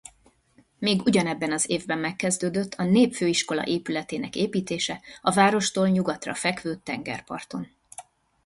Még 0.79 1.01
ugyanebben 1.05 1.51
az 1.51 1.69
évben 1.69 1.97
megkezdődött 1.97 2.73
a 2.73 2.83
népfőiskola 2.83 3.63
épületének 3.65 4.35
építése 4.35 5.01
a 5.21 5.31
várostól 5.31 5.87
nyugatra 5.87 6.33
fekvő 6.35 6.75
tengerparton. 6.83 7.67